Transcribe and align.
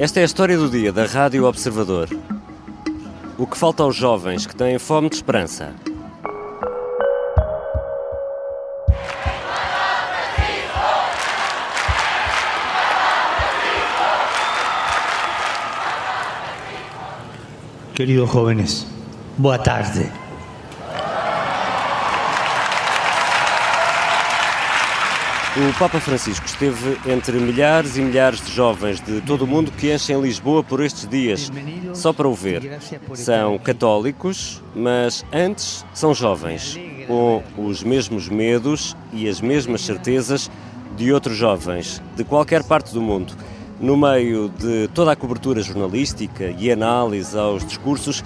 Esta 0.00 0.20
é 0.20 0.22
a 0.22 0.26
história 0.26 0.56
do 0.56 0.70
dia 0.70 0.92
da 0.92 1.06
Rádio 1.06 1.44
Observador. 1.44 2.08
O 3.36 3.48
que 3.48 3.58
falta 3.58 3.82
aos 3.82 3.96
jovens 3.96 4.46
que 4.46 4.54
têm 4.54 4.78
fome 4.78 5.08
de 5.10 5.16
esperança. 5.16 5.74
Queridos 17.92 18.30
jóvenes, 18.30 18.86
boa 19.36 19.58
tarde. 19.58 20.27
O 25.56 25.78
Papa 25.78 25.98
Francisco 25.98 26.44
esteve 26.44 26.98
entre 27.10 27.40
milhares 27.40 27.96
e 27.96 28.02
milhares 28.02 28.40
de 28.44 28.52
jovens 28.52 29.00
de 29.00 29.20
todo 29.22 29.42
o 29.42 29.46
mundo 29.46 29.72
que 29.72 29.92
enchem 29.92 30.20
Lisboa 30.20 30.62
por 30.62 30.80
estes 30.80 31.08
dias, 31.08 31.50
só 31.94 32.12
para 32.12 32.28
o 32.28 32.34
ver. 32.34 32.78
São 33.14 33.58
católicos, 33.58 34.62
mas 34.76 35.24
antes 35.32 35.84
são 35.94 36.12
jovens, 36.14 36.78
com 37.06 37.42
os 37.56 37.82
mesmos 37.82 38.28
medos 38.28 38.94
e 39.12 39.26
as 39.26 39.40
mesmas 39.40 39.80
certezas 39.80 40.50
de 40.96 41.12
outros 41.12 41.36
jovens 41.36 42.02
de 42.14 42.24
qualquer 42.24 42.62
parte 42.62 42.92
do 42.92 43.00
mundo. 43.00 43.32
No 43.80 43.96
meio 43.96 44.50
de 44.50 44.88
toda 44.88 45.12
a 45.12 45.16
cobertura 45.16 45.62
jornalística 45.62 46.54
e 46.58 46.70
análise 46.70 47.36
aos 47.36 47.64
discursos, 47.64 48.22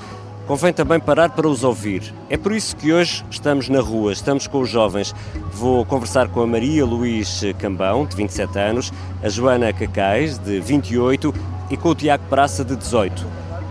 convém 0.47 0.73
também 0.73 0.99
parar 0.99 1.31
para 1.31 1.49
os 1.49 1.65
ouvir. 1.65 2.13
É 2.29 2.37
por 2.37 2.53
isso 2.53 2.77
que 2.77 2.93
hoje 2.93 3.25
estamos 3.31 3.69
na 3.69 3.81
rua, 3.81 4.13
estamos 4.13 4.47
com 4.47 4.61
os 4.61 4.69
jovens. 4.69 5.15
Vou 5.53 5.85
conversar 5.85 6.29
com 6.29 6.41
a 6.41 6.47
Maria 6.47 6.85
Luís 6.85 7.43
Cambão, 7.59 8.07
de 8.07 8.17
27 8.17 8.59
anos, 8.59 8.93
a 9.23 9.29
Joana 9.29 9.73
Cacais, 9.73 10.39
de 10.39 10.61
28 10.61 11.35
e 11.71 11.77
com 11.77 11.91
o 11.91 11.95
Tiago 11.95 12.25
Praça, 12.29 12.65
de 12.65 12.77
18. 12.77 13.27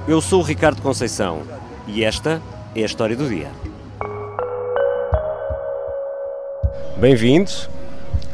Eu 0.08 0.22
sou 0.22 0.42
o 0.42 0.44
Ricardo 0.44 0.82
Conceição 0.82 1.42
e 1.88 2.04
esta 2.04 2.42
é 2.76 2.82
a 2.82 2.86
história 2.86 3.16
do 3.16 3.28
dia. 3.28 3.52
Bem-vindos. 6.98 7.70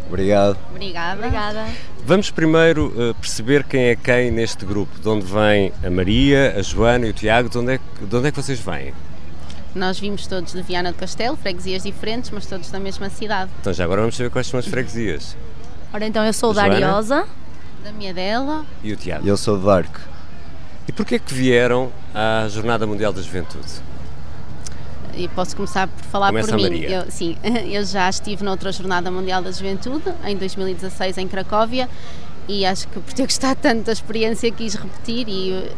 Obrigado. 0.07 0.57
Obrigada. 0.71 1.15
Obrigada. 1.15 1.96
Vamos 2.07 2.31
primeiro 2.31 2.85
uh, 2.95 3.13
perceber 3.15 3.65
quem 3.65 3.87
é 3.87 3.95
quem 3.97 4.31
neste 4.31 4.65
grupo. 4.65 4.97
De 4.97 5.09
onde 5.09 5.25
vem 5.25 5.73
a 5.85 5.89
Maria, 5.89 6.55
a 6.57 6.61
Joana 6.61 7.05
e 7.05 7.09
o 7.09 7.13
Tiago? 7.13 7.49
De 7.49 7.57
onde 7.57 7.73
é 7.73 7.77
que, 7.77 8.05
de 8.05 8.15
onde 8.15 8.29
é 8.29 8.31
que 8.31 8.41
vocês 8.41 8.61
vêm? 8.61 8.93
Nós 9.75 9.99
vimos 9.99 10.25
todos 10.25 10.53
de 10.53 10.61
Viana 10.61 10.93
do 10.93 10.97
Castelo, 10.97 11.35
freguesias 11.35 11.83
diferentes, 11.83 12.29
mas 12.29 12.45
todos 12.45 12.71
da 12.71 12.79
mesma 12.79 13.09
cidade. 13.09 13.51
Então 13.59 13.73
já 13.73 13.83
agora 13.83 13.99
vamos 13.99 14.15
saber 14.15 14.29
quais 14.29 14.47
são 14.47 14.57
as 14.57 14.65
freguesias. 14.65 15.35
Ora 15.93 16.07
então 16.07 16.25
eu 16.25 16.31
sou 16.31 16.53
da 16.53 16.63
Ariosa. 16.63 17.27
Da 17.83 17.91
Miadela. 17.91 18.65
E 18.81 18.93
o 18.93 18.95
Tiago? 18.95 19.27
Eu 19.27 19.35
sou 19.35 19.59
do 19.59 19.69
Arco. 19.69 19.99
E 20.87 20.93
porquê 20.93 21.15
é 21.15 21.19
que 21.19 21.33
vieram 21.33 21.91
à 22.15 22.47
Jornada 22.47 22.87
Mundial 22.87 23.11
da 23.11 23.21
Juventude? 23.21 23.81
E 25.17 25.27
posso 25.27 25.55
começar 25.55 25.87
por 25.87 26.03
falar 26.05 26.27
Começa 26.27 26.49
por 26.49 26.57
mim. 26.57 26.63
Maria. 26.63 26.89
Eu, 26.89 27.11
sim, 27.11 27.35
eu 27.69 27.83
já 27.83 28.09
estive 28.09 28.43
noutra 28.43 28.71
Jornada 28.71 29.09
Mundial 29.11 29.41
da 29.41 29.51
Juventude, 29.51 30.13
em 30.25 30.37
2016 30.37 31.17
em 31.17 31.27
Cracóvia, 31.27 31.89
e 32.47 32.65
acho 32.65 32.87
que 32.87 32.99
por 32.99 33.13
ter 33.13 33.23
gostado 33.23 33.59
tanto 33.61 33.83
da 33.85 33.91
experiência 33.91 34.49
quis 34.51 34.75
repetir 34.75 35.27
e 35.27 35.71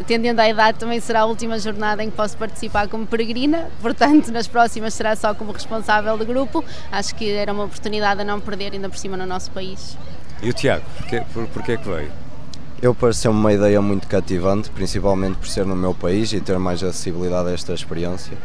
atendendo 0.00 0.40
à 0.40 0.48
idade 0.48 0.78
também 0.78 1.00
será 1.00 1.22
a 1.22 1.24
última 1.24 1.58
jornada 1.58 2.02
em 2.04 2.10
que 2.10 2.16
posso 2.16 2.36
participar 2.36 2.88
como 2.88 3.06
peregrina, 3.06 3.68
portanto 3.80 4.30
nas 4.30 4.46
próximas 4.46 4.94
será 4.94 5.16
só 5.16 5.34
como 5.34 5.52
responsável 5.52 6.16
do 6.16 6.24
grupo. 6.24 6.64
Acho 6.92 7.14
que 7.14 7.30
era 7.32 7.52
uma 7.52 7.64
oportunidade 7.64 8.20
a 8.20 8.24
não 8.24 8.40
perder 8.40 8.74
ainda 8.74 8.88
por 8.88 8.98
cima 8.98 9.16
no 9.16 9.26
nosso 9.26 9.50
país. 9.50 9.96
E 10.42 10.50
o 10.50 10.52
Tiago, 10.52 10.84
porquê, 10.98 11.22
por, 11.32 11.46
porquê 11.48 11.72
é 11.72 11.76
que 11.76 11.88
veio? 11.88 12.12
Eu 12.80 12.94
pareceu-me 12.94 13.38
uma 13.38 13.52
ideia 13.52 13.80
muito 13.80 14.06
cativante, 14.06 14.70
principalmente 14.70 15.36
por 15.36 15.48
ser 15.48 15.64
no 15.64 15.74
meu 15.74 15.94
país 15.94 16.32
e 16.32 16.40
ter 16.40 16.58
mais 16.58 16.82
acessibilidade 16.82 17.48
a 17.48 17.52
esta 17.52 17.72
experiência 17.72 18.36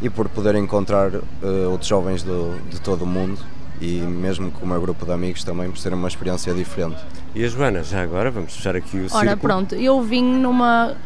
e 0.00 0.10
por 0.10 0.28
poder 0.28 0.54
encontrar 0.54 1.10
uh, 1.14 1.70
outros 1.70 1.88
jovens 1.88 2.22
do, 2.22 2.58
de 2.70 2.80
todo 2.80 3.02
o 3.02 3.06
mundo 3.06 3.38
e 3.80 4.00
mesmo 4.00 4.50
com 4.50 4.64
o 4.64 4.68
meu 4.68 4.80
grupo 4.80 5.04
de 5.04 5.12
amigos 5.12 5.44
também 5.44 5.70
por 5.70 5.78
ser 5.78 5.92
uma 5.92 6.08
experiência 6.08 6.52
diferente. 6.54 6.96
E 7.34 7.44
a 7.44 7.48
Joana, 7.48 7.82
já 7.82 8.02
agora 8.02 8.30
vamos 8.30 8.54
fechar 8.54 8.74
aqui 8.74 8.96
o 8.96 9.04
Ora, 9.04 9.30
círculo. 9.30 9.38
pronto, 9.38 9.74
eu 9.74 10.00
vim 10.02 10.22
numa 10.22 10.96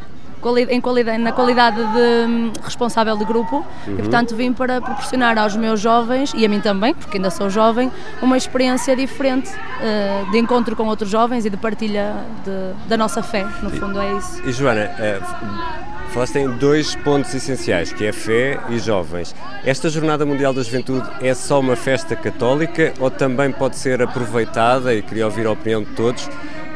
em 0.71 0.81
qualidade, 0.81 1.19
na 1.19 1.33
qualidade 1.33 1.77
de 1.77 2.27
hum, 2.27 2.53
responsável 2.63 3.15
de 3.15 3.27
grupo 3.27 3.57
uhum. 3.87 3.93
e 3.93 3.97
portanto 3.97 4.35
vim 4.35 4.55
para 4.55 4.81
proporcionar 4.81 5.37
aos 5.37 5.55
meus 5.55 5.79
jovens 5.81 6.33
e 6.35 6.47
a 6.47 6.49
mim 6.49 6.61
também, 6.61 6.95
porque 6.95 7.19
ainda 7.19 7.29
sou 7.29 7.51
jovem, 7.51 7.93
uma 8.23 8.39
experiência 8.39 8.97
diferente 8.97 9.51
uh, 9.51 10.31
de 10.31 10.39
encontro 10.39 10.75
com 10.75 10.87
outros 10.87 11.11
jovens 11.11 11.45
e 11.45 11.51
de 11.51 11.59
partilha 11.59 12.15
de, 12.43 12.89
da 12.89 12.97
nossa 12.97 13.23
fé, 13.23 13.47
no 13.63 13.69
fundo 13.69 14.01
é 14.01 14.17
isso. 14.17 14.43
E 14.47 14.53
Joana, 14.53 14.91
uh, 14.99 15.90
Falaste 16.13 16.41
em 16.41 16.49
dois 16.49 16.97
pontos 16.97 17.33
essenciais, 17.33 17.93
que 17.93 18.05
é 18.05 18.13
fé 18.13 18.59
e 18.69 18.81
jovens. 18.81 19.35
Esta 19.65 19.89
Jornada 19.89 20.27
Mundial 20.27 20.53
da 20.53 20.61
Juventude 20.61 21.09
é 21.21 21.33
só 21.35 21.61
uma 21.61 21.77
festa 21.77 22.17
católica 22.17 22.93
ou 22.99 23.11
também 23.11 23.53
pode 23.53 23.77
ser 23.77 24.03
aproveitada, 24.03 24.93
e 24.93 25.03
queria 25.03 25.25
ouvir 25.25 25.47
a 25.47 25.53
opinião 25.53 25.85
de 25.85 25.91
todos, 25.93 26.29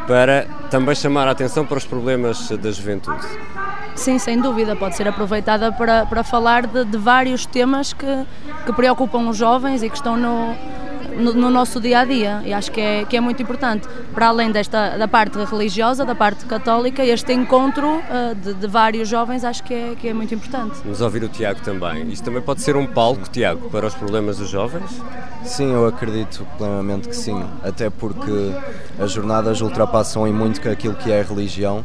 para 0.06 0.46
também 0.70 0.94
chamar 0.94 1.26
a 1.26 1.32
atenção 1.32 1.66
para 1.66 1.78
os 1.78 1.84
problemas 1.84 2.48
da 2.48 2.70
juventude? 2.70 3.26
Sim, 3.96 4.18
sem 4.18 4.40
dúvida, 4.40 4.76
pode 4.76 4.96
ser 4.96 5.08
aproveitada 5.08 5.72
para, 5.72 6.06
para 6.06 6.22
falar 6.22 6.66
de, 6.66 6.84
de 6.84 6.96
vários 6.96 7.44
temas 7.44 7.92
que, 7.92 8.26
que 8.64 8.72
preocupam 8.72 9.28
os 9.28 9.36
jovens 9.36 9.82
e 9.82 9.90
que 9.90 9.96
estão 9.96 10.16
no, 10.16 10.54
no, 11.16 11.34
no, 11.34 11.50
nosso 11.50 11.80
dia 11.80 12.00
a 12.00 12.04
dia 12.04 12.42
e 12.44 12.52
acho 12.52 12.70
que 12.70 12.80
é, 12.80 13.04
que 13.04 13.16
é 13.16 13.20
muito 13.20 13.42
importante. 13.42 13.88
Para 14.12 14.28
além 14.28 14.50
desta 14.50 14.96
da 14.96 15.08
parte 15.08 15.38
religiosa, 15.38 16.04
da 16.04 16.14
parte 16.14 16.44
católica, 16.46 17.04
este 17.04 17.32
encontro 17.32 17.86
uh, 17.86 18.34
de, 18.34 18.54
de, 18.54 18.66
vários 18.66 19.08
jovens 19.08 19.44
acho 19.44 19.62
que 19.62 19.74
é, 19.74 19.94
que 19.94 20.08
é 20.08 20.14
muito 20.14 20.34
importante. 20.34 20.78
Vamos 20.82 21.00
ouvir 21.00 21.24
o 21.24 21.28
Tiago 21.28 21.60
também. 21.60 22.08
Isto 22.08 22.24
também 22.24 22.42
pode 22.42 22.62
ser 22.62 22.76
um 22.76 22.86
palco, 22.86 23.28
Tiago, 23.28 23.70
para 23.70 23.86
os 23.86 23.94
problemas 23.94 24.38
dos 24.38 24.48
jovens? 24.48 25.02
Sim, 25.44 25.72
eu 25.72 25.86
acredito 25.86 26.46
plenamente 26.56 27.08
que 27.08 27.16
sim, 27.16 27.44
até 27.62 27.90
porque 27.90 28.52
as 28.98 29.12
jornadas 29.12 29.60
ultrapassam 29.60 30.26
em 30.26 30.32
muito 30.32 30.66
aquilo 30.68 30.94
que 30.94 31.12
é 31.12 31.20
a 31.20 31.22
religião 31.22 31.84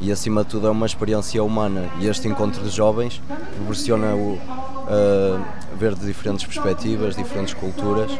e 0.00 0.10
acima 0.10 0.42
de 0.42 0.50
tudo 0.50 0.66
é 0.66 0.70
uma 0.70 0.86
experiência 0.86 1.42
humana 1.42 1.88
e 2.00 2.06
este 2.06 2.28
encontro 2.28 2.62
de 2.62 2.70
jovens 2.70 3.22
proporciona 3.56 4.14
o, 4.14 4.34
uh, 4.34 5.44
ver 5.74 5.94
de 5.94 6.06
diferentes 6.06 6.44
perspectivas, 6.44 7.16
diferentes 7.16 7.54
culturas 7.54 8.10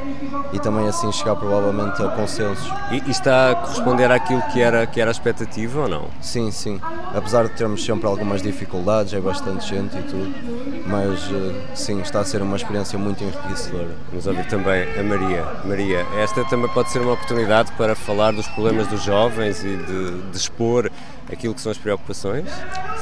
e 0.53 0.59
também 0.59 0.87
assim 0.89 1.11
chegar 1.13 1.37
provavelmente 1.37 2.03
a 2.03 2.09
consensos. 2.09 2.67
E, 2.91 3.03
e, 3.07 3.11
está 3.11 3.53
a 3.53 3.55
corresponder 3.55 4.11
àquilo 4.11 4.43
que 4.53 4.61
era, 4.61 4.87
que 4.87 5.01
era 5.01 5.11
a 5.11 5.13
expectativa 5.13 5.81
ou 5.81 5.89
não? 5.89 6.09
Sim, 6.21 6.51
sim. 6.51 6.81
Apesar 7.15 7.45
de 7.45 7.51
termos 7.51 7.85
sempre 7.85 8.07
algumas 8.07 8.43
dificuldades, 8.43 9.13
é 9.15 9.21
bastante 9.21 9.67
gente 9.67 9.97
e 9.97 10.03
tudo, 10.03 10.35
mas 10.87 11.31
uh, 11.31 11.55
sim, 11.75 12.01
está 12.01 12.21
a 12.21 12.25
ser 12.25 12.43
uma 12.43 12.57
experiência 12.57 12.99
muito 12.99 13.23
enriquecedora. 13.23 13.91
Vamos 14.11 14.27
ouvir 14.27 14.47
também 14.47 14.83
a 14.99 15.03
Maria. 15.03 15.47
Maria, 15.65 16.07
esta 16.17 16.45
também 16.45 16.69
pode 16.69 16.91
ser 16.91 17.01
uma 17.01 17.13
oportunidade 17.13 17.73
para 17.73 17.95
falar 17.95 18.33
dos 18.33 18.47
problemas 18.49 18.87
dos 18.89 19.03
jovens 19.03 19.63
e 19.65 19.77
de, 19.77 20.23
de 20.31 20.37
expor 20.37 20.91
aquilo 21.31 21.55
que 21.55 21.61
são 21.61 21.73
as 21.73 21.79
preocupações? 21.79 22.49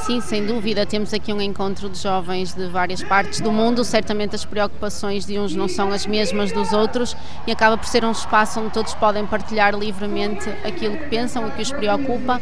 Sim, 0.05 0.21
sem 0.21 0.45
dúvida. 0.45 0.85
Temos 0.85 1.13
aqui 1.13 1.33
um 1.33 1.41
encontro 1.41 1.89
de 1.89 1.99
jovens 1.99 2.55
de 2.55 2.67
várias 2.69 3.03
partes 3.03 3.41
do 3.41 3.53
mundo. 3.53 3.85
Certamente 3.85 4.35
as 4.35 4.42
preocupações 4.45 5.27
de 5.27 5.39
uns 5.39 5.55
não 5.55 5.69
são 5.69 5.91
as 5.91 6.07
mesmas 6.07 6.53
dos 6.53 6.73
outros 6.73 7.17
e 7.47 7.53
acaba 7.53 7.77
por 7.77 7.87
ser 7.87 8.05
um 8.05 8.13
espaço 8.13 8.61
onde 8.61 8.71
todos 8.71 8.95
podem 8.95 9.27
partilhar 9.27 9.75
livremente 9.75 10.49
aquilo 10.65 10.97
que 10.97 11.09
pensam, 11.09 11.47
o 11.47 11.51
que 11.51 11.63
os 11.63 11.73
preocupa 11.73 12.41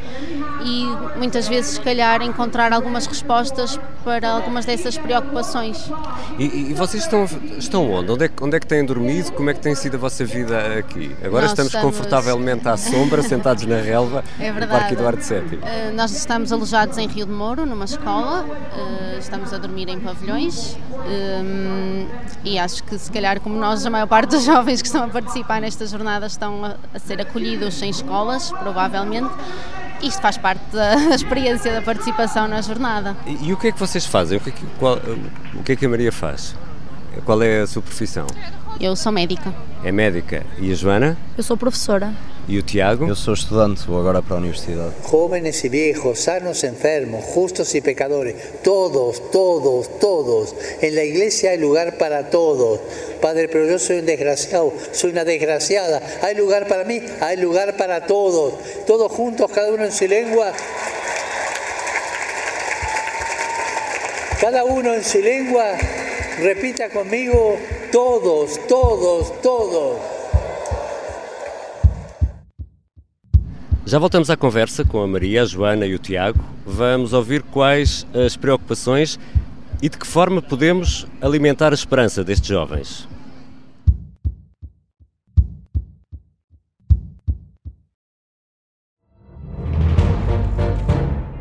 e 0.65 0.85
muitas 1.17 1.49
vezes, 1.49 1.73
se 1.73 1.81
calhar, 1.81 2.23
encontrar 2.23 2.73
algumas 2.73 3.07
respostas 3.07 3.79
para 4.05 4.31
algumas 4.31 4.65
dessas 4.65 4.97
preocupações. 4.97 5.91
E, 6.39 6.71
e 6.71 6.75
vocês 6.75 7.03
estão, 7.03 7.27
estão 7.59 7.91
onde? 7.91 8.13
Onde 8.13 8.25
é, 8.25 8.31
onde 8.41 8.57
é 8.57 8.61
que 8.61 8.67
têm 8.67 8.85
dormido? 8.85 9.33
Como 9.33 9.51
é 9.51 9.55
que 9.55 9.61
tem 9.61 9.75
sido 9.75 9.97
a 9.97 9.99
vossa 9.99 10.25
vida 10.25 10.79
aqui? 10.79 11.15
Agora 11.25 11.47
estamos, 11.47 11.73
estamos, 11.73 11.97
confortavelmente 11.97 12.69
à 12.69 12.77
sombra, 12.77 13.23
sentados 13.23 13.65
na 13.67 13.77
relva, 13.81 14.25
é 14.39 14.51
no 14.51 14.67
Parque 14.67 14.95
Eduardo 14.95 15.23
VII. 15.23 15.39
Uh, 15.39 15.95
nós 15.95 16.13
estamos 16.13 16.53
alojados 16.53 16.97
em 16.99 17.07
Rio 17.07 17.27
de 17.27 17.33
Moro, 17.33 17.67
numa 17.67 17.85
escola, 17.85 18.45
uh, 18.45 19.19
estamos 19.19 19.53
a 19.53 19.59
dormir 19.59 19.89
em 19.89 20.01
pavilhões 20.01 20.77
um, 20.93 22.07
e 22.45 22.59
acho 22.59 22.83
que 22.85 22.99
se 22.99 23.11
calhar 23.11 23.41
como 23.41 23.57
nós, 23.57 23.85
a 23.85 23.91
maior 23.91 24.07
parte 24.07 24.31
dos 24.31 24.45
jovens 24.45 24.81
que 24.81 24.89
estão 24.89 25.05
a 25.05 25.09
participar 25.09 25.61
nesta 25.61 25.87
jornada 25.87 26.27
estão 26.27 26.65
a, 26.65 26.77
a 26.95 26.99
ser 26.99 27.21
acolhidos 27.21 27.81
em 27.83 27.91
escolas, 27.91 28.51
provavelmente. 28.51 29.31
Isto 30.03 30.21
faz 30.23 30.39
parte 30.39 30.63
da 30.73 30.95
experiência 31.15 31.73
da 31.73 31.83
participação 31.83 32.49
na 32.49 32.61
jornada. 32.61 33.17
E, 33.27 33.49
e 33.49 33.53
o 33.53 33.57
que 33.57 33.69
é 33.69 33.73
que 33.73 33.79
vocês 33.79 34.07
fazem? 34.07 34.39
O 34.39 34.41
que 34.41 34.51
é 34.51 34.53
que, 34.53 34.67
qual, 34.79 34.97
o 35.55 35.63
que, 35.63 35.73
é 35.73 35.77
que 35.77 35.87
a 35.87 35.89
Maria 35.89 36.13
faz? 36.13 36.55
Qual 37.25 37.43
é 37.43 37.61
a 37.61 37.67
sua 37.67 37.83
profissão? 37.83 38.27
Eu 38.81 38.95
sou 38.97 39.13
médica. 39.13 39.53
É 39.85 39.93
médica. 39.93 40.45
E 40.59 40.71
a 40.73 40.75
Joana? 40.75 41.19
Eu 41.37 41.43
sou 41.43 41.57
professora. 41.57 42.13
E 42.51 42.59
o 42.59 42.65
Tiago? 42.65 43.07
Eu 43.07 43.15
sou 43.15 43.35
estudante, 43.35 43.87
vou 43.87 44.01
agora 44.01 44.21
para 44.23 44.35
a 44.35 44.39
universidade. 44.39 44.93
Jóvenes 45.05 45.63
y 45.63 45.69
viejos, 45.69 46.19
sanos, 46.19 46.65
enfermos, 46.65 47.25
justos 47.25 47.73
y 47.77 47.81
pecadores, 47.81 48.35
todos, 48.65 49.31
todos, 49.31 50.01
todos. 50.01 50.57
En 50.83 50.97
la 50.97 51.05
iglesia 51.05 51.53
hay 51.53 51.59
lugar 51.59 51.97
para 51.97 52.29
todos. 52.29 52.81
Padre, 53.21 53.47
pero 53.47 53.67
yo 53.67 53.79
soy 53.79 54.01
un 54.01 54.07
desgraciado, 54.07 54.73
soy 54.91 55.13
una 55.13 55.25
desgraciada. 55.25 56.03
¿Hay 56.23 56.35
lugar 56.35 56.67
para 56.67 56.83
mí? 56.83 57.01
Hay 57.21 57.37
lugar 57.37 57.77
para 57.77 58.09
todos. 58.09 58.55
Todos 58.85 59.13
juntos, 59.13 59.49
cada 59.55 59.71
uno 59.71 59.85
en 59.85 59.93
su 59.93 60.09
lengua. 60.09 60.53
Cada 64.41 64.65
uno 64.65 64.93
en 64.93 65.05
su 65.05 65.21
lengua, 65.21 65.67
repita 66.41 66.89
conmigo, 66.89 67.57
todos, 67.93 68.59
todos, 68.67 69.41
todos. 69.41 70.10
Já 73.91 73.99
voltamos 73.99 74.31
à 74.31 74.37
conversa 74.37 74.85
com 74.85 75.03
a 75.03 75.07
Maria, 75.09 75.43
a 75.43 75.45
Joana 75.45 75.85
e 75.85 75.97
o 75.97 75.99
Tiago. 75.99 76.39
Vamos 76.65 77.13
ouvir 77.13 77.43
quais 77.43 78.07
as 78.15 78.37
preocupações 78.37 79.19
e 79.83 79.89
de 79.89 79.99
que 79.99 80.07
forma 80.07 80.41
podemos 80.41 81.09
alimentar 81.21 81.73
a 81.73 81.75
esperança 81.75 82.23
destes 82.23 82.49
jovens. 82.49 83.09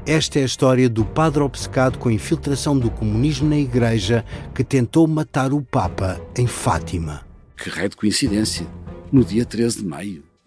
Esta 0.07 0.39
é 0.39 0.41
a 0.41 0.45
história 0.45 0.89
do 0.89 1.05
padre 1.05 1.43
obcecado 1.43 1.99
com 1.99 2.09
a 2.09 2.13
infiltração 2.13 2.75
do 2.79 2.89
comunismo 2.89 3.47
na 3.47 3.59
Igreja 3.59 4.25
que 4.55 4.63
tentou 4.63 5.07
matar 5.07 5.53
o 5.53 5.61
Papa 5.61 6.19
em 6.35 6.47
Fátima. 6.47 7.21
Que 7.55 7.69
raio 7.69 7.89
de 7.89 7.95
coincidência! 7.95 8.65
No 9.11 9.23
dia 9.23 9.45
13 9.45 9.83
de 9.83 9.85
maio. 9.85 10.28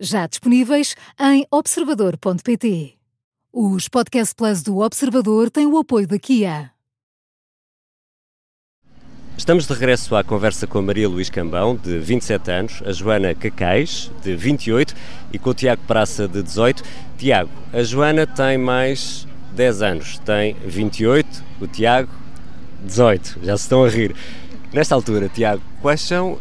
já 0.00 0.26
disponíveis 0.26 0.94
em 1.20 1.46
observador.pt. 1.50 2.94
Os 3.52 3.88
Podcast 3.88 4.34
Plus 4.34 4.62
do 4.62 4.78
Observador 4.78 5.50
têm 5.50 5.66
o 5.66 5.76
apoio 5.76 6.06
da 6.06 6.18
Kia. 6.18 6.72
Estamos 9.36 9.66
de 9.66 9.72
regresso 9.72 10.14
à 10.14 10.22
conversa 10.22 10.66
com 10.66 10.78
a 10.78 10.82
Maria 10.82 11.08
Luís 11.08 11.28
Cambão, 11.28 11.74
de 11.74 11.98
27 11.98 12.50
anos, 12.50 12.82
a 12.86 12.92
Joana 12.92 13.34
Cacais, 13.34 14.10
de 14.22 14.36
28, 14.36 14.94
e 15.32 15.38
com 15.38 15.50
o 15.50 15.54
Tiago 15.54 15.82
Praça, 15.86 16.28
de 16.28 16.42
18. 16.42 16.82
Tiago, 17.18 17.50
a 17.72 17.82
Joana 17.82 18.26
tem 18.26 18.56
mais 18.56 19.26
10 19.54 19.82
anos, 19.82 20.18
tem 20.20 20.54
28, 20.64 21.44
o 21.60 21.66
Tiago 21.66 22.10
18, 22.84 23.40
já 23.42 23.56
se 23.56 23.64
estão 23.64 23.84
a 23.84 23.88
rir. 23.88 24.14
Nesta 24.72 24.94
altura, 24.94 25.28
Tiago, 25.28 25.62
quais 25.80 26.00
são 26.02 26.38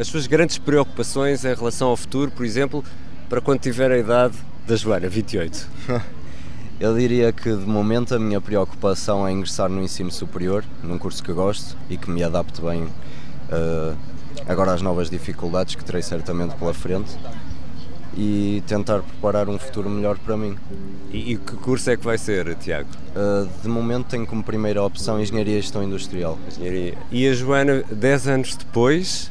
as 0.00 0.06
suas 0.06 0.26
grandes 0.26 0.56
preocupações 0.56 1.44
em 1.44 1.54
relação 1.54 1.88
ao 1.88 1.96
futuro, 1.96 2.30
por 2.30 2.46
exemplo, 2.46 2.82
para 3.28 3.38
quando 3.38 3.60
tiver 3.60 3.92
a 3.92 3.98
idade 3.98 4.34
da 4.66 4.74
Joana, 4.74 5.06
28? 5.10 5.68
Eu 6.80 6.96
diria 6.96 7.30
que 7.30 7.54
de 7.54 7.66
momento 7.66 8.14
a 8.14 8.18
minha 8.18 8.40
preocupação 8.40 9.28
é 9.28 9.30
ingressar 9.30 9.68
no 9.68 9.82
ensino 9.82 10.10
superior, 10.10 10.64
num 10.82 10.96
curso 10.96 11.22
que 11.22 11.30
gosto 11.30 11.76
e 11.90 11.98
que 11.98 12.10
me 12.10 12.24
adapte 12.24 12.62
bem 12.62 12.84
uh, 12.84 13.94
agora 14.48 14.72
às 14.72 14.80
novas 14.80 15.10
dificuldades 15.10 15.74
que 15.74 15.84
terei 15.84 16.00
certamente 16.00 16.54
pela 16.54 16.72
frente 16.72 17.10
e 18.16 18.62
tentar 18.66 19.02
preparar 19.02 19.50
um 19.50 19.58
futuro 19.58 19.90
melhor 19.90 20.16
para 20.16 20.34
mim. 20.34 20.56
E, 21.12 21.32
e 21.32 21.36
que 21.36 21.56
curso 21.56 21.90
é 21.90 21.96
que 21.98 22.04
vai 22.06 22.16
ser, 22.16 22.54
Tiago? 22.54 22.88
Uh, 23.14 23.46
de 23.62 23.68
momento 23.68 24.06
tenho 24.06 24.26
como 24.26 24.42
primeira 24.42 24.82
opção 24.82 25.20
Engenharia 25.20 25.58
e 25.58 25.60
Gestão 25.60 25.82
Industrial. 25.82 26.38
Engenharia. 26.48 26.94
E 27.12 27.28
a 27.28 27.34
Joana, 27.34 27.84
10 27.92 28.28
anos 28.28 28.56
depois, 28.56 29.30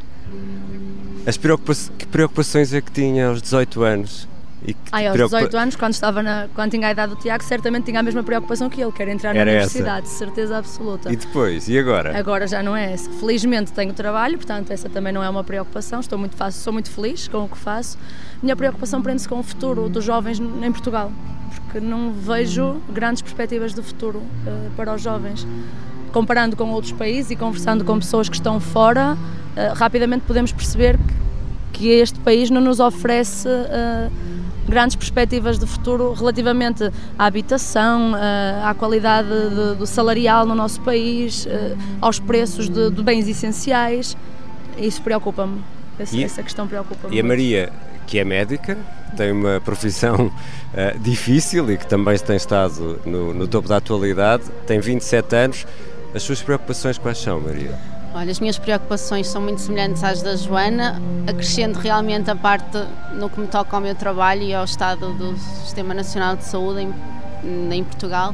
as 1.25 1.37
preocupa 1.37 1.73
que 1.97 2.07
preocupações 2.07 2.73
é 2.73 2.81
que 2.81 2.91
tinha 2.91 3.27
aos 3.27 3.41
18 3.41 3.83
anos? 3.83 4.27
E 4.65 4.73
que 4.73 4.79
Ai, 4.91 5.07
aos 5.07 5.13
preocupa... 5.13 5.37
18 5.37 5.57
anos, 5.57 5.75
quando, 5.75 5.93
estava 5.93 6.21
na, 6.21 6.47
quando 6.53 6.71
tinha 6.71 6.87
a 6.87 6.91
idade 6.91 7.15
do 7.15 7.21
Tiago, 7.21 7.43
certamente 7.43 7.85
tinha 7.85 7.99
a 7.99 8.03
mesma 8.03 8.23
preocupação 8.23 8.69
que 8.69 8.81
ele, 8.81 8.91
que 8.91 9.01
era 9.01 9.11
entrar 9.11 9.33
na 9.33 9.39
era 9.39 9.51
universidade, 9.51 10.07
essa. 10.07 10.17
certeza 10.17 10.57
absoluta. 10.57 11.11
E 11.11 11.15
depois? 11.15 11.69
E 11.69 11.77
agora? 11.77 12.17
Agora 12.17 12.45
já 12.45 12.61
não 12.61 12.75
é 12.75 12.93
essa. 12.93 13.09
Felizmente 13.11 13.71
tenho 13.71 13.93
trabalho, 13.93 14.37
portanto 14.37 14.71
essa 14.71 14.89
também 14.89 15.13
não 15.13 15.23
é 15.23 15.29
uma 15.29 15.43
preocupação, 15.43 15.99
estou 15.99 16.17
muito 16.19 16.35
fácil, 16.35 16.61
sou 16.61 16.73
muito 16.73 16.89
feliz 16.89 17.27
com 17.27 17.45
o 17.45 17.47
que 17.47 17.57
faço. 17.57 17.97
Minha 18.43 18.55
preocupação 18.55 19.01
prende-se 19.01 19.29
com 19.29 19.39
o 19.39 19.43
futuro 19.43 19.87
dos 19.87 20.03
jovens 20.03 20.39
em 20.39 20.71
Portugal, 20.71 21.11
porque 21.65 21.79
não 21.79 22.11
vejo 22.11 22.81
grandes 22.89 23.21
perspectivas 23.21 23.73
de 23.73 23.81
futuro 23.81 24.19
uh, 24.19 24.71
para 24.75 24.93
os 24.93 25.01
jovens. 25.01 25.47
Comparando 26.11 26.55
com 26.55 26.71
outros 26.71 26.91
países 26.91 27.31
e 27.31 27.35
conversando 27.35 27.85
com 27.85 27.99
pessoas 27.99 28.27
que 28.27 28.35
estão 28.35 28.59
fora, 28.59 29.15
uh, 29.15 29.73
rapidamente 29.75 30.23
podemos 30.25 30.51
perceber 30.51 30.97
que, 31.73 31.79
que, 31.79 31.89
este 31.89 32.19
país 32.19 32.49
não 32.49 32.61
nos 32.61 32.79
oferece 32.79 33.47
uh, 33.47 34.11
grandes 34.67 34.95
perspectivas 34.95 35.59
de 35.59 35.65
futuro 35.65 36.13
relativamente 36.13 36.91
à 37.17 37.25
habitação, 37.25 38.15
eh, 38.15 38.61
à 38.63 38.71
qualidade 38.75 39.27
de, 39.27 39.75
do 39.79 39.87
salarial 39.87 40.45
no 40.45 40.53
nosso 40.53 40.79
país, 40.81 41.47
aos 41.99 42.19
preços 42.19 42.69
de, 42.69 42.91
de 42.91 43.01
bens 43.01 43.27
essenciais. 43.27 44.15
Isso 44.77 45.01
preocupa-me. 45.01 45.63
Essa, 45.97 46.21
essa, 46.21 46.43
questão 46.43 46.67
preocupa-me. 46.67 47.15
E 47.15 47.19
a 47.19 47.23
Maria, 47.23 47.73
que 48.05 48.19
é 48.19 48.23
médica, 48.23 48.77
tem 49.17 49.31
uma 49.31 49.59
profissão 49.59 50.27
uh, 50.27 50.99
difícil 50.99 51.69
e 51.71 51.77
que 51.77 51.85
também 51.85 52.17
tem 52.17 52.35
estado 52.35 52.99
no, 53.05 53.33
no 53.33 53.47
topo 53.47 53.67
da 53.67 53.77
atualidade, 53.77 54.43
tem 54.65 54.79
27 54.79 55.35
anos. 55.35 55.67
As 56.13 56.23
suas 56.23 56.41
preocupações 56.41 56.97
quais 56.97 57.17
são, 57.17 57.39
Maria? 57.39 57.77
Olha, 58.13 58.31
as 58.31 58.39
minhas 58.39 58.57
preocupações 58.57 59.27
são 59.27 59.41
muito 59.41 59.61
semelhantes 59.61 60.03
às 60.03 60.23
da 60.23 60.35
Joana, 60.35 60.99
acrescendo 61.27 61.77
realmente 61.77 62.29
a 62.31 62.35
parte 62.35 62.77
no 63.13 63.29
que 63.29 63.39
me 63.39 63.47
toca 63.47 63.75
ao 63.75 63.81
meu 63.81 63.93
trabalho 63.93 64.41
e 64.41 64.53
ao 64.53 64.65
estado 64.65 65.13
do 65.13 65.37
Sistema 65.37 65.93
Nacional 65.93 66.35
de 66.35 66.43
Saúde 66.43 66.87
em, 67.43 67.73
em 67.73 67.83
Portugal. 67.83 68.33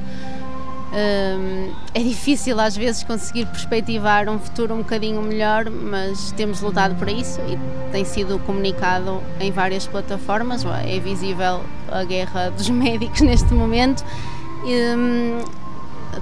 Um, 0.95 1.73
é 1.93 1.99
difícil 1.99 2.57
às 2.57 2.77
vezes 2.77 3.03
conseguir 3.03 3.45
perspectivar 3.47 4.29
um 4.29 4.39
futuro 4.39 4.73
um 4.73 4.77
bocadinho 4.77 5.21
melhor, 5.21 5.69
mas 5.69 6.31
temos 6.31 6.61
lutado 6.61 6.95
para 6.95 7.11
isso 7.11 7.41
e 7.41 7.91
tem 7.91 8.05
sido 8.05 8.39
comunicado 8.39 9.21
em 9.41 9.51
várias 9.51 9.85
plataformas. 9.85 10.63
É 10.87 10.97
visível 10.99 11.65
a 11.91 12.03
guerra 12.05 12.49
dos 12.49 12.69
médicos 12.71 13.19
neste 13.19 13.53
momento. 13.53 14.05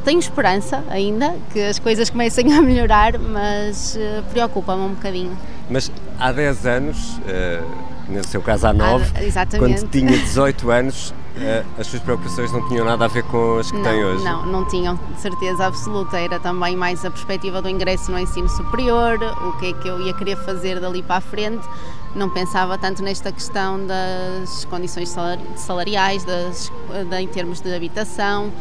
Tenho 0.04 0.20
esperança 0.20 0.84
ainda 0.90 1.36
que 1.52 1.60
as 1.60 1.80
coisas 1.80 2.10
comecem 2.10 2.54
a 2.54 2.62
melhorar, 2.62 3.18
mas 3.18 3.96
uh, 3.96 4.24
preocupa-me 4.32 4.82
um 4.82 4.90
bocadinho. 4.90 5.38
Mas 5.70 5.92
há 6.20 6.32
10 6.32 6.66
anos, 6.66 7.18
uh, 7.18 8.12
no 8.12 8.24
seu 8.26 8.42
caso 8.42 8.68
há 8.68 8.74
9, 8.74 9.06
ah, 9.16 9.58
quando 9.58 9.90
tinha 9.90 10.12
18 10.18 10.72
anos, 10.72 11.10
uh, 11.10 11.66
as 11.80 11.88
suas 11.88 12.02
preocupações 12.02 12.52
não 12.52 12.68
tinham 12.68 12.86
nada 12.86 13.06
a 13.06 13.08
ver 13.08 13.24
com 13.24 13.60
as 13.60 13.72
que 13.72 13.78
não, 13.78 13.84
tem 13.84 14.04
hoje? 14.04 14.24
Não, 14.24 14.46
não 14.46 14.68
tinham, 14.68 15.00
de 15.16 15.22
certeza 15.22 15.66
absoluta. 15.66 16.18
Era 16.18 16.40
também 16.40 16.76
mais 16.76 17.06
a 17.06 17.12
perspectiva 17.12 17.62
do 17.62 17.70
ingresso 17.70 18.12
no 18.12 18.20
ensino 18.20 18.50
superior, 18.50 19.20
o 19.48 19.54
que 19.60 19.68
é 19.68 19.74
que 19.74 19.88
eu 19.88 20.02
ia 20.02 20.14
querer 20.14 20.38
fazer 20.38 20.80
dali 20.80 21.02
para 21.02 21.18
a 21.18 21.22
frente. 21.22 21.66
Não 22.14 22.30
pensava 22.30 22.78
tanto 22.78 23.02
nesta 23.02 23.32
questão 23.32 23.88
das 23.88 24.66
condições 24.66 25.16
salariais, 25.56 26.24
das, 26.24 26.72
de, 27.10 27.22
em 27.22 27.28
termos 27.28 27.60
de 27.60 27.74
habitação 27.74 28.52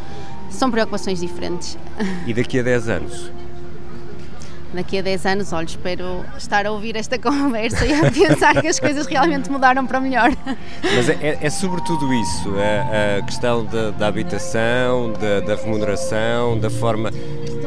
são 0.52 0.70
preocupações 0.70 1.20
diferentes. 1.20 1.78
E 2.26 2.32
daqui 2.32 2.58
a 2.58 2.62
10 2.62 2.88
anos? 2.88 3.30
Daqui 4.72 4.98
a 4.98 5.02
10 5.02 5.26
anos, 5.26 5.52
olha, 5.52 5.66
espero 5.66 6.24
estar 6.38 6.64
a 6.66 6.70
ouvir 6.70 6.96
esta 6.96 7.18
conversa 7.20 7.84
e 7.84 7.92
a 7.92 8.10
pensar 8.10 8.60
que 8.60 8.68
as 8.68 8.80
coisas 8.80 9.06
realmente 9.06 9.50
mudaram 9.50 9.86
para 9.86 10.00
melhor. 10.00 10.30
Mas 10.82 11.08
é, 11.08 11.12
é, 11.20 11.38
é 11.42 11.50
sobretudo 11.50 12.12
isso, 12.12 12.54
a, 12.56 13.18
a 13.18 13.22
questão 13.22 13.64
da, 13.66 13.90
da 13.90 14.06
habitação, 14.06 15.12
da, 15.12 15.40
da 15.40 15.60
remuneração, 15.62 16.58
da 16.58 16.70
forma. 16.70 17.10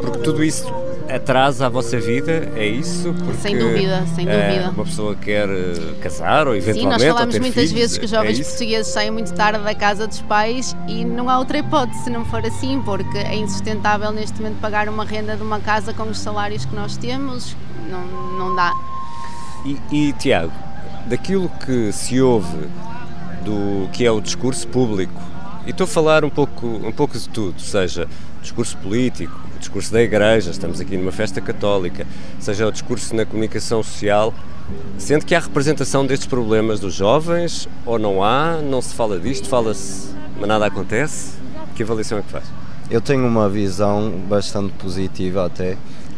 Porque 0.01 0.19
tudo 0.19 0.43
isso 0.43 0.65
atrasa 1.09 1.65
a 1.65 1.69
vossa 1.69 1.99
vida, 1.99 2.51
é 2.55 2.65
isso? 2.65 3.13
Porque, 3.13 3.37
sem 3.41 3.57
dúvida, 3.57 4.05
sem 4.15 4.27
eh, 4.27 4.49
dúvida. 4.49 4.71
uma 4.71 4.85
pessoa 4.85 5.15
quer 5.15 5.47
eh, 5.49 5.95
casar 6.01 6.47
ou 6.47 6.55
eventualmente 6.55 7.01
Sim, 7.01 7.07
nós 7.07 7.13
falamos 7.13 7.39
muitas 7.39 7.53
filhos, 7.53 7.71
vezes 7.71 7.97
que 7.97 8.05
os 8.05 8.11
jovens 8.11 8.39
é 8.39 8.43
portugueses 8.43 8.91
saem 8.91 9.11
muito 9.11 9.33
tarde 9.33 9.63
da 9.63 9.75
casa 9.75 10.07
dos 10.07 10.21
pais 10.21 10.75
e 10.87 11.05
não 11.05 11.29
há 11.29 11.37
outra 11.37 11.57
hipótese 11.57 12.03
se 12.03 12.09
não 12.09 12.25
for 12.25 12.45
assim, 12.45 12.81
porque 12.83 13.17
é 13.17 13.35
insustentável 13.35 14.11
neste 14.11 14.41
momento 14.41 14.59
pagar 14.59 14.89
uma 14.89 15.05
renda 15.05 15.35
de 15.35 15.43
uma 15.43 15.59
casa 15.59 15.93
com 15.93 16.03
os 16.03 16.19
salários 16.19 16.65
que 16.65 16.75
nós 16.75 16.97
temos, 16.97 17.55
não, 17.89 18.05
não 18.37 18.55
dá. 18.55 18.73
E, 19.65 19.79
e 19.91 20.13
Tiago, 20.13 20.53
daquilo 21.05 21.49
que 21.65 21.91
se 21.91 22.21
ouve 22.21 22.69
do 23.43 23.87
que 23.91 24.05
é 24.05 24.11
o 24.11 24.19
discurso 24.19 24.67
público, 24.67 25.21
e 25.65 25.71
estou 25.71 25.85
a 25.85 25.87
falar 25.87 26.23
um 26.23 26.29
pouco, 26.29 26.67
um 26.67 26.91
pouco 26.91 27.17
de 27.17 27.27
tudo, 27.29 27.59
seja 27.59 28.07
discurso 28.41 28.77
político, 28.77 29.39
o 29.55 29.59
discurso 29.59 29.91
da 29.91 30.01
igreja, 30.01 30.51
estamos 30.51 30.79
aqui 30.79 30.95
numa 30.95 31.11
festa 31.11 31.41
católica, 31.41 32.05
seja 32.39 32.67
o 32.67 32.71
discurso 32.71 33.15
na 33.15 33.25
comunicação 33.25 33.81
social, 33.81 34.33
sente 34.97 35.25
que 35.25 35.33
há 35.33 35.39
representação 35.39 36.05
destes 36.05 36.27
problemas 36.27 36.79
dos 36.79 36.93
jovens 36.93 37.67
ou 37.85 37.97
não 37.97 38.23
há, 38.23 38.57
não 38.61 38.81
se 38.81 38.93
fala 38.93 39.19
disto, 39.19 39.47
fala-se, 39.47 40.09
mas 40.39 40.47
nada 40.47 40.67
acontece? 40.67 41.33
Que 41.75 41.83
avaliação 41.83 42.19
é 42.19 42.21
que 42.21 42.29
faz? 42.29 42.45
Eu 42.89 43.01
tenho 43.01 43.25
uma 43.25 43.49
visão 43.49 44.11
bastante 44.29 44.71
positiva 44.73 45.45
até. 45.45 45.73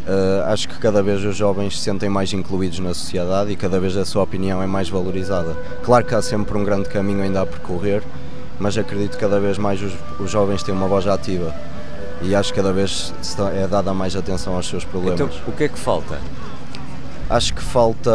Uh, 0.07 0.43
acho 0.45 0.69
que 0.69 0.77
cada 0.79 1.01
vez 1.03 1.23
os 1.23 1.35
jovens 1.35 1.77
se 1.77 1.83
sentem 1.83 2.09
mais 2.09 2.31
incluídos 2.31 2.79
na 2.79 2.93
sociedade 2.93 3.51
e 3.51 3.55
cada 3.55 3.79
vez 3.79 3.95
a 3.97 4.05
sua 4.05 4.23
opinião 4.23 4.61
é 4.61 4.67
mais 4.67 4.89
valorizada. 4.89 5.53
Claro 5.83 6.05
que 6.05 6.15
há 6.15 6.21
sempre 6.21 6.57
um 6.57 6.63
grande 6.63 6.87
caminho 6.89 7.21
ainda 7.21 7.41
a 7.41 7.45
percorrer, 7.45 8.03
mas 8.59 8.77
acredito 8.77 9.11
que 9.11 9.17
cada 9.17 9.39
vez 9.39 9.57
mais 9.57 9.81
os, 9.81 9.93
os 10.19 10.31
jovens 10.31 10.63
têm 10.63 10.73
uma 10.73 10.87
voz 10.87 11.07
ativa 11.07 11.53
e 12.21 12.35
acho 12.35 12.51
que 12.51 12.59
cada 12.59 12.73
vez 12.73 13.13
é 13.53 13.67
dada 13.67 13.93
mais 13.93 14.15
atenção 14.15 14.55
aos 14.55 14.67
seus 14.67 14.83
problemas. 14.83 15.19
Então, 15.19 15.29
o 15.47 15.51
que 15.51 15.65
é 15.65 15.69
que 15.69 15.77
falta? 15.77 16.19
Acho 17.29 17.53
que 17.53 17.61
falta 17.61 18.11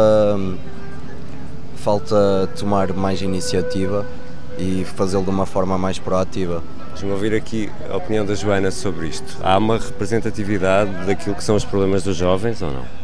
falta 1.77 2.49
tomar 2.57 2.93
mais 2.93 3.21
iniciativa 3.21 4.05
e 4.57 4.85
fazê-lo 4.95 5.23
de 5.23 5.29
uma 5.29 5.45
forma 5.45 5.77
mais 5.77 5.99
proativa. 5.99 6.63
Deixa-me 6.91 7.11
ouvir 7.11 7.33
aqui 7.33 7.69
a 7.89 7.97
opinião 7.97 8.25
da 8.25 8.35
Joana 8.35 8.71
sobre 8.71 9.07
isto. 9.07 9.37
Há 9.43 9.57
uma 9.57 9.77
representatividade 9.77 11.05
daquilo 11.05 11.35
que 11.35 11.43
são 11.43 11.55
os 11.55 11.65
problemas 11.65 12.03
dos 12.03 12.15
jovens 12.15 12.61
ou 12.61 12.71
não? 12.71 13.02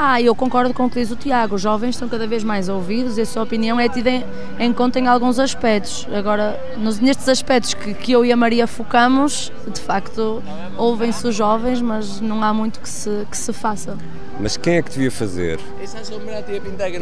Ah, 0.00 0.22
eu 0.22 0.32
concordo 0.32 0.72
com 0.72 0.84
o 0.84 0.88
que 0.88 1.00
diz 1.00 1.10
o 1.10 1.16
Tiago. 1.16 1.56
Os 1.56 1.60
jovens 1.60 1.96
estão 1.96 2.08
cada 2.08 2.24
vez 2.24 2.44
mais 2.44 2.68
ouvidos 2.68 3.18
e 3.18 3.22
a 3.22 3.26
sua 3.26 3.42
opinião 3.42 3.80
é 3.80 3.88
tida 3.88 4.08
em, 4.08 4.24
em 4.60 4.72
conta 4.72 5.00
em 5.00 5.08
alguns 5.08 5.40
aspectos. 5.40 6.06
Agora, 6.14 6.56
nos, 6.76 7.00
nestes 7.00 7.28
aspectos 7.28 7.74
que, 7.74 7.94
que 7.94 8.12
eu 8.12 8.24
e 8.24 8.30
a 8.30 8.36
Maria 8.36 8.68
focamos, 8.68 9.50
de 9.66 9.80
facto, 9.80 10.40
ouvem-se 10.76 11.26
os 11.26 11.34
jovens, 11.34 11.82
mas 11.82 12.20
não 12.20 12.44
há 12.44 12.54
muito 12.54 12.78
que 12.78 12.88
se, 12.88 13.26
que 13.28 13.36
se 13.36 13.52
faça. 13.52 13.98
Mas 14.38 14.56
quem 14.56 14.76
é 14.76 14.82
que 14.82 14.90
devia 14.90 15.10
fazer? 15.10 15.58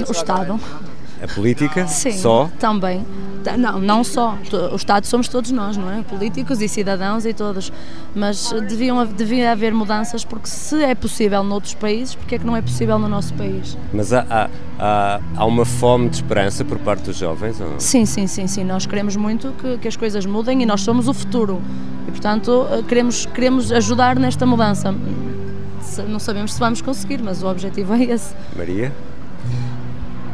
O 0.08 0.12
Estado. 0.12 0.58
A 1.22 1.26
política? 1.26 1.86
Sim, 1.86 2.12
Só? 2.12 2.50
também. 2.58 3.04
Não, 3.58 3.78
não 3.78 4.02
só. 4.02 4.36
O 4.72 4.76
Estado 4.76 5.06
somos 5.06 5.28
todos 5.28 5.50
nós, 5.52 5.76
não 5.76 5.90
é? 5.90 6.02
Políticos 6.02 6.60
e 6.60 6.68
cidadãos 6.68 7.24
e 7.24 7.32
todos. 7.32 7.72
Mas 8.14 8.50
deviam, 8.68 9.06
devia 9.06 9.52
haver 9.52 9.72
mudanças, 9.72 10.24
porque 10.24 10.48
se 10.48 10.82
é 10.82 10.94
possível 10.94 11.44
noutros 11.44 11.74
países, 11.74 12.14
porque 12.14 12.34
é 12.34 12.38
que 12.38 12.44
não 12.44 12.56
é 12.56 12.62
possível 12.62 12.98
no 12.98 13.08
nosso 13.08 13.32
país? 13.34 13.78
Mas 13.92 14.12
há, 14.12 14.26
há, 14.28 14.50
há, 14.78 15.20
há 15.36 15.44
uma 15.44 15.64
fome 15.64 16.08
de 16.08 16.16
esperança 16.16 16.64
por 16.64 16.78
parte 16.78 17.04
dos 17.04 17.16
jovens? 17.16 17.60
Ou? 17.60 17.78
Sim, 17.78 18.04
sim, 18.04 18.26
sim, 18.26 18.46
sim. 18.46 18.64
Nós 18.64 18.84
queremos 18.84 19.14
muito 19.16 19.52
que, 19.60 19.78
que 19.78 19.88
as 19.88 19.96
coisas 19.96 20.26
mudem 20.26 20.62
e 20.62 20.66
nós 20.66 20.80
somos 20.80 21.06
o 21.06 21.14
futuro. 21.14 21.62
E, 22.08 22.10
portanto, 22.10 22.66
queremos, 22.88 23.26
queremos 23.26 23.70
ajudar 23.70 24.18
nesta 24.18 24.44
mudança. 24.44 24.92
Não 26.08 26.18
sabemos 26.18 26.52
se 26.52 26.58
vamos 26.58 26.82
conseguir, 26.82 27.22
mas 27.22 27.42
o 27.42 27.46
objetivo 27.46 27.94
é 27.94 28.02
esse. 28.04 28.34
Maria? 28.56 28.92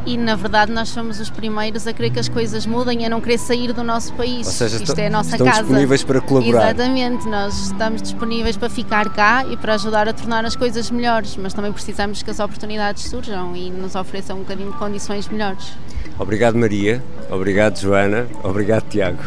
E 0.05 0.17
na 0.17 0.35
verdade 0.35 0.71
nós 0.71 0.89
somos 0.89 1.19
os 1.19 1.29
primeiros 1.29 1.87
a 1.87 1.93
querer 1.93 2.09
que 2.09 2.19
as 2.19 2.27
coisas 2.27 2.65
mudem 2.65 3.01
e 3.03 3.05
a 3.05 3.09
não 3.09 3.21
querer 3.21 3.37
sair 3.37 3.73
do 3.73 3.83
nosso 3.83 4.13
país. 4.13 4.47
Ou 4.47 4.53
seja, 4.53 4.83
Isto 4.83 4.97
é 4.99 5.07
a 5.07 5.09
nossa 5.09 5.31
estão 5.31 5.45
casa. 5.47 5.61
disponíveis 5.61 6.03
para 6.03 6.21
colaborar. 6.21 6.65
Exatamente, 6.65 7.27
nós 7.27 7.57
estamos 7.67 8.01
disponíveis 8.01 8.57
para 8.57 8.69
ficar 8.69 9.09
cá 9.09 9.45
e 9.45 9.57
para 9.57 9.75
ajudar 9.75 10.07
a 10.07 10.13
tornar 10.13 10.45
as 10.45 10.55
coisas 10.55 10.89
melhores, 10.91 11.37
mas 11.37 11.53
também 11.53 11.71
precisamos 11.71 12.21
que 12.21 12.29
as 12.29 12.39
oportunidades 12.39 13.03
surjam 13.09 13.55
e 13.55 13.69
nos 13.69 13.95
ofereçam 13.95 14.37
um 14.37 14.39
bocadinho 14.39 14.71
de 14.71 14.77
condições 14.77 15.27
melhores. 15.29 15.71
Obrigado 16.19 16.57
Maria, 16.57 17.03
obrigado 17.29 17.79
Joana, 17.79 18.27
obrigado 18.43 18.83
Tiago. 18.89 19.23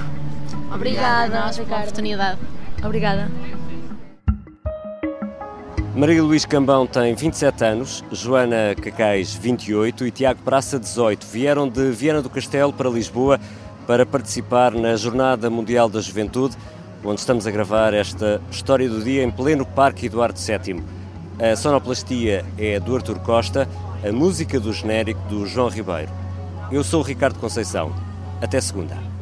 Obrigada, 0.72 1.36
a 1.38 1.46
nós 1.46 1.56
pela 1.56 1.78
oportunidade. 1.78 2.38
Obrigada. 2.84 3.55
Maria 5.96 6.22
Luís 6.22 6.44
Cambão 6.44 6.86
tem 6.86 7.14
27 7.14 7.64
anos, 7.64 8.04
Joana 8.12 8.74
Cacais 8.74 9.34
28 9.34 10.06
e 10.06 10.10
Tiago 10.10 10.42
Praça 10.42 10.78
18. 10.78 11.26
Vieram 11.26 11.66
de 11.66 11.90
Viana 11.90 12.20
do 12.20 12.28
Castelo 12.28 12.70
para 12.70 12.90
Lisboa 12.90 13.40
para 13.86 14.04
participar 14.04 14.72
na 14.72 14.94
Jornada 14.94 15.48
Mundial 15.48 15.88
da 15.88 15.98
Juventude, 16.02 16.54
onde 17.02 17.20
estamos 17.20 17.46
a 17.46 17.50
gravar 17.50 17.94
esta 17.94 18.42
história 18.50 18.90
do 18.90 19.02
dia 19.02 19.22
em 19.22 19.30
pleno 19.30 19.64
Parque 19.64 20.04
Eduardo 20.04 20.38
VII. 20.38 20.84
A 21.40 21.56
sonoplastia 21.56 22.44
é 22.58 22.78
do 22.78 22.94
Artur 22.94 23.18
Costa, 23.20 23.66
a 24.06 24.12
música 24.12 24.60
do 24.60 24.74
genérico 24.74 25.26
do 25.30 25.46
João 25.46 25.70
Ribeiro. 25.70 26.12
Eu 26.70 26.84
sou 26.84 27.00
o 27.00 27.04
Ricardo 27.04 27.38
Conceição. 27.38 27.90
Até 28.42 28.60
segunda. 28.60 29.15